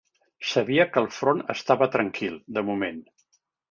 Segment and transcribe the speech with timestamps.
[0.51, 3.03] Sabia que el front estava tranquil, de moment